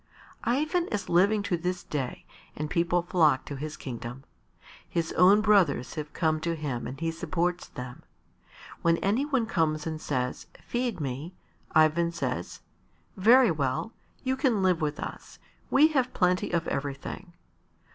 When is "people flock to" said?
2.71-3.55